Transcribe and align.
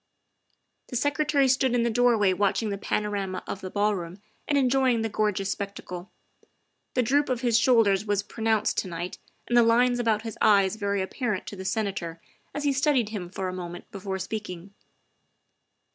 The 0.87 0.95
Secretary 0.95 1.47
stood 1.47 1.75
in 1.75 1.83
the 1.83 1.91
doorway 1.91 2.33
watching 2.33 2.69
the 2.69 2.77
panorama 2.79 3.43
of 3.45 3.61
the 3.61 3.69
ballroom 3.69 4.19
and 4.47 4.57
enjoying 4.57 5.03
the 5.03 5.09
gorgeous 5.09 5.51
spectacle; 5.51 6.09
the 6.95 7.03
droop 7.03 7.29
of 7.29 7.41
his 7.41 7.59
shoulders 7.59 8.03
was 8.03 8.23
pronounced 8.23 8.79
to 8.79 8.87
night 8.87 9.19
and 9.47 9.55
the 9.55 9.61
lines 9.61 9.99
about 9.99 10.23
his 10.23 10.39
eyes 10.41 10.75
very 10.75 11.03
apparent 11.03 11.45
to 11.45 11.55
the 11.55 11.65
Senator 11.65 12.19
as 12.51 12.63
he 12.63 12.73
studied 12.73 13.09
him 13.09 13.29
for 13.29 13.47
a 13.47 13.53
moment 13.53 13.91
before 13.91 14.17
speaking. 14.17 14.73